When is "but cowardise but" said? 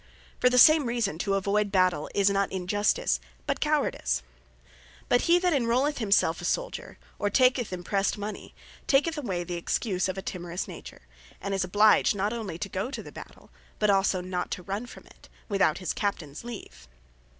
3.45-5.21